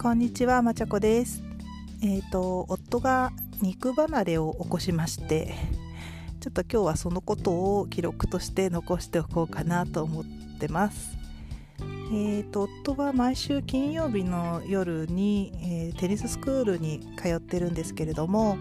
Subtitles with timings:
[0.00, 1.42] こんにちは、まちゃこです。
[2.04, 5.52] えっ、と、夫が肉離れを起こしまして、
[6.38, 10.24] ちょっと今日はそのことを記録として残しておこうかなと思っ
[10.60, 11.18] てます。
[12.14, 18.56] えっ、と、夫は毎週金曜日の夜に、えーテニススクールに通ってるんですけれども、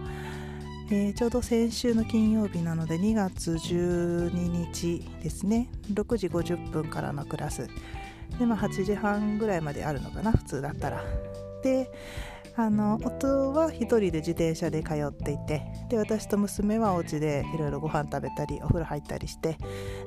[0.90, 7.68] えーちょうど先週の金曜日なので2月12日ですね6時50分からのクラス
[8.40, 11.04] で、まあ、8時半ぐらいまであるのかな普通だったら。
[11.64, 11.92] で
[12.60, 19.60] あの夫は一人で自転車で通っていてで私と娘はお家でいろいろご飯食べたりお風呂入ったりして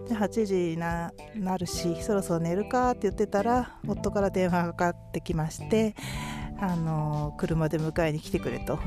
[0.08, 5.94] で8時にななるしそろそろ寝るかって言ってたら夫から電話がかかってきまして
[6.60, 8.80] あの車で迎えに来てくれと。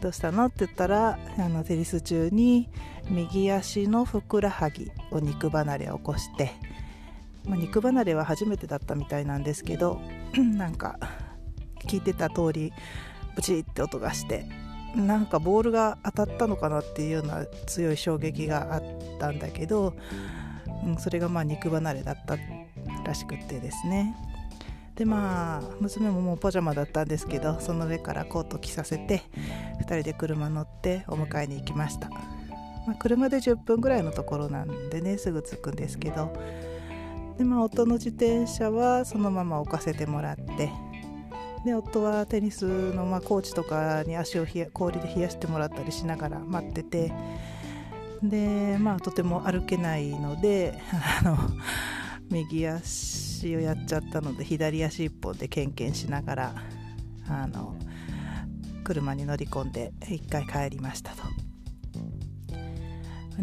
[0.00, 2.70] どうしたのって言ったらあのテニス中に
[3.10, 6.52] 右足のふくらはぎを肉離れを起こして、
[7.46, 10.00] まあ、肉離れは初めてだったみたいなんですけど
[10.36, 10.98] なんか
[11.86, 12.72] 聞いてた通り
[13.34, 14.46] ブチって音がして
[14.94, 18.82] なんかボールが当たったのかなっていうような強い衝撃があっ
[19.18, 19.94] たんだけど、
[20.84, 22.36] うん、それがまあ肉離れだった
[23.04, 24.16] らしくてですね。
[24.96, 29.22] でまあ娘ももうパジャマだったんですけどその上からコート着させて
[29.78, 32.18] 2人で車乗ってお迎えに行きました、ま
[32.90, 36.36] あ、車で10分ぐらいのところなんでねすぐ着くんですけど
[37.40, 40.70] でまあ夫の自転車はそのまま置かせてもらって
[41.64, 47.10] で夫はテニスのまあコーチとかに足を氷で冷やしてもらったりしながら待ってて
[48.22, 51.38] でまあとても歩けないので あの
[52.28, 56.54] 右足をやっちゃったので左足一本でケンケンしながら
[57.26, 57.74] あの
[58.84, 61.49] 車に乗り込んで一回帰りましたと。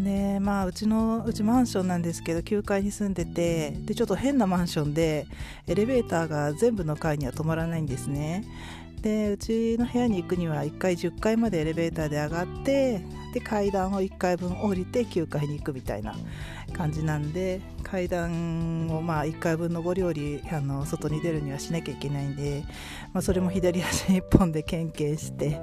[0.04, 5.26] でまあうちのうちマンションなんですけど9階に住んでてでちょっと変なマンションで
[5.66, 8.44] エレベーターが全部の階には止まらないんですね。
[9.02, 13.00] でうちの部屋に行くには1階10階までエレベーターで上がって
[13.32, 16.14] で階段を1階分降りて9階に行くみたいな
[16.72, 22.64] 感じなんで階段をまあ1階分上り下りあの外に出るにはしなきゃいけないんで、
[23.12, 25.62] まあ、それも左足1本でケンケンして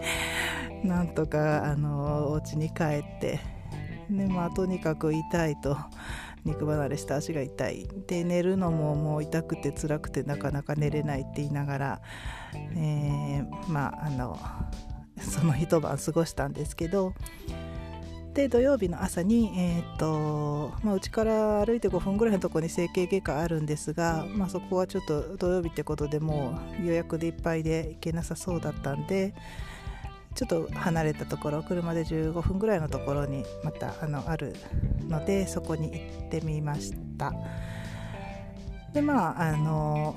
[0.84, 3.55] なんとかあのお家に帰って
[4.10, 5.78] でまあとにかく痛いと
[6.46, 7.88] 肉離れした足が痛い。
[8.08, 12.02] で寝るのももう痛くて辛くてなかなか寝れないって言いながら、
[12.54, 14.38] えーまああの
[15.20, 17.14] その一晩過ごしたんですけど。
[18.36, 29.34] で土曜日の朝に、えーとまあ、うちから歩いて5分ぐらいのところに整形外科あるんですが、まあ、そこはちょっと土曜日ってことでもう予約でいっぱいで行けなさそうだったんで
[30.35, 34.53] ちょっと離れたところ車で15分ぐらいのところにまたあのある
[35.07, 37.34] のでそこに行ってみました。
[38.94, 40.16] でまああの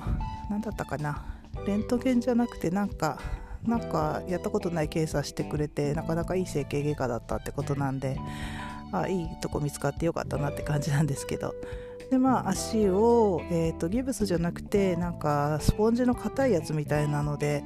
[0.49, 1.25] 何だったかな。
[1.65, 3.19] レントゲンじゃなくてなんか
[3.65, 8.17] なんかやったことない検査してくれてなかなかいい整形外科だったってことなんで
[8.91, 11.55] あいいとこ見つかってよかったなって感じなんですけど。
[12.09, 17.63] でまあ足を、えー、とギブスじゃなくてなんかスポンジの硬いやつみたいなので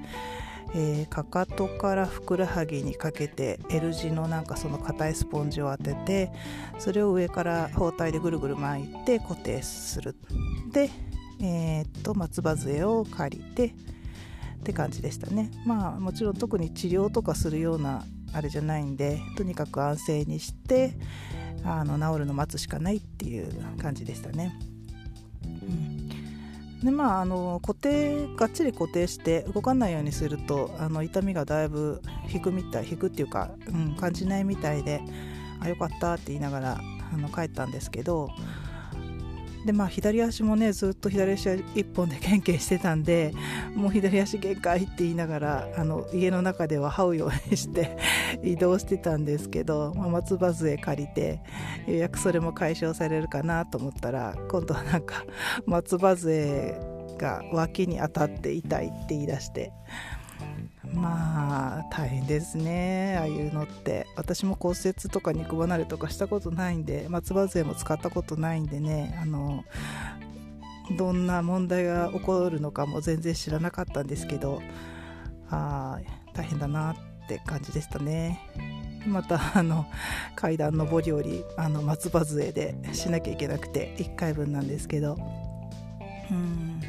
[0.76, 6.32] えーかかとからふくらはぎにかけて L 字のなんかその硬いスポンジを当てて
[6.80, 10.16] それを上から包帯でぐるぐる巻いて固定する。
[10.72, 10.90] で、
[11.42, 13.74] えーっと松葉杖を借りてっ
[14.64, 15.52] て感じでしたね。
[15.66, 18.04] まあもちろん特に治療とかするような
[18.34, 20.94] あれじゃないんでとにかく安静にして
[21.64, 23.52] あの治るの待つしかないっていう
[23.82, 24.58] 感じでしたね。
[25.44, 25.83] うん。
[26.84, 35.02] でまあ、あの固定がっちり固定して動かないようにするとあの痛みがだいぶ引くみたい引くっていうか、うん、感じないみたいで
[35.62, 36.82] あよかったって言いながら
[37.14, 38.30] あの帰ったんですけど
[39.66, 43.34] でまあ左足もねずっと左足一本でケンケンしてたんで
[43.76, 47.98] もう左足限界って言いながらあの家の中では這うようにして
[48.44, 51.42] 移動してたんですけど、まあ、松葉杖借りて
[51.88, 55.24] ようやくそれも解消されるかなと思ったら今度はなんか
[55.66, 56.78] 松葉杖
[57.18, 59.72] が脇に当たって痛いって言い出して。
[60.94, 64.08] まあ大変ですねああいうのって。
[64.16, 69.64] 私も骨折とか肉離れとかしたことないんで松葉杖も使ったことないんでねあの
[70.98, 74.62] どんな問題が起こるのかも全然知らなかったんですけど
[75.50, 76.00] あ
[76.34, 76.96] 大変だなっ
[77.28, 78.40] て感じでしたね。
[79.06, 79.86] またあの
[80.36, 85.18] 階段上り下りあの松葉杖でしなきゃいけなくて1回分なんですけど。
[86.32, 86.82] うん。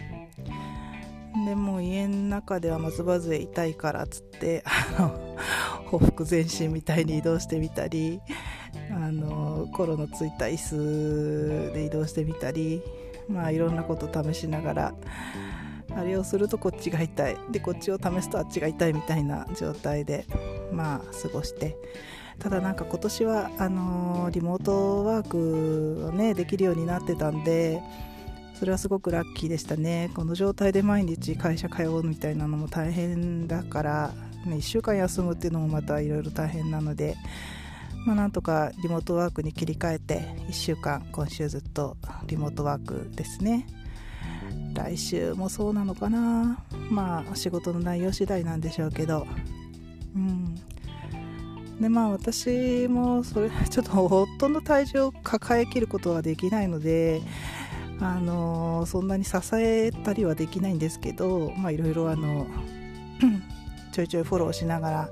[1.47, 5.37] でも家の中では松葉杖痛いからっつってあの
[5.87, 8.21] ほふ前進みたいに移動してみたり
[8.91, 12.83] あのコロのついた椅子で移動してみたり
[13.29, 14.95] まあいろんなこと試しながら
[15.97, 17.37] あれをするとこっちが痛い。
[17.51, 20.27] でこっちを試すとあっちが痛いみたいな状態で
[20.73, 21.77] まあ過ごして。
[22.39, 27.81] ただなんか今年はあの、リモートワークをねできるようになってたんで
[28.55, 30.11] それはすごくラッキーでしたね。
[30.15, 34.12] この状態で毎日会社通うみたいなのも大変だから、
[34.47, 37.17] ね、1週間休むっていうのもまたいろいろ大変なので
[38.05, 41.97] まあ、なんとかリモートワークに切り替えて1週間今週ずっと
[42.27, 43.67] リモートワークですね。
[44.75, 46.62] 来週もそうなのかな。
[46.91, 49.27] まあ仕事の内容次第なんでしょうけど。
[50.15, 50.55] うん。
[51.81, 57.23] でまあ私もそれ ちょっと夫の体重を抱えきることはできないので
[58.05, 62.15] あのそんなに支えたりはできないんですけどいろいろ
[63.93, 65.09] ちょいちょいフォローしながら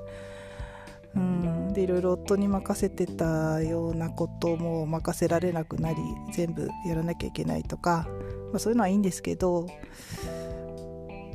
[1.15, 5.97] うんでいろいろ夫に任せてたようなことも任せられなくなり
[6.33, 8.07] 全部やらなきゃいけないとか、
[8.51, 9.67] まあ、そういうのはいいんですけど、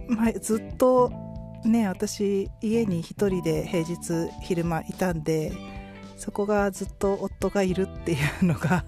[0.08, 1.10] まあ、ずっと
[1.64, 5.52] ね私家に1人で平日昼間いたんで
[6.16, 8.84] そこがずっと夫がいるっていうのが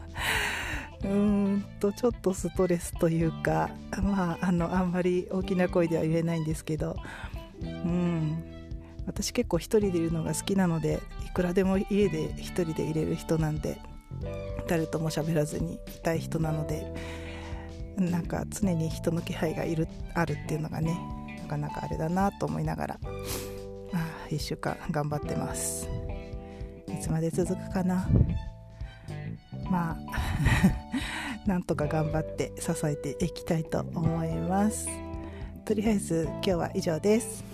[1.04, 3.70] うんとちょっとストレスというか
[4.02, 6.96] まああのあんまり大きな声では言えないんですけど
[7.62, 8.60] うん。
[9.06, 13.80] 私結構一人でいるのが好きなのでいくらでも家で一人でいれる人なんで
[14.68, 16.94] 誰とも喋らずにいたい人なので
[17.96, 20.96] なんか常に人の気配がいるあるっていうのがね
[21.42, 23.00] なかなかあれだなと思いながら
[23.92, 25.88] あ1週間頑張ってます。
[26.86, 28.08] いつまで続くかな。
[29.70, 34.88] まあ なんとか頑張って支えていきたいと思います。
[35.64, 37.44] とりあえず今日は以上です。